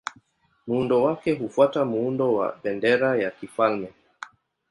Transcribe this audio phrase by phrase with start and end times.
[0.67, 3.93] Muundo wake hufuata muundo wa bendera ya kifalme.